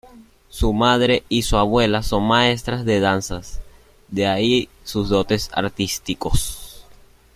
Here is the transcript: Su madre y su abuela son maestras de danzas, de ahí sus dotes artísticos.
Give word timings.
Su 0.49 0.73
madre 0.73 1.21
y 1.29 1.43
su 1.43 1.57
abuela 1.57 2.01
son 2.01 2.23
maestras 2.25 2.85
de 2.85 2.99
danzas, 2.99 3.61
de 4.07 4.25
ahí 4.25 4.67
sus 4.83 5.09
dotes 5.09 5.51
artísticos. 5.53 6.87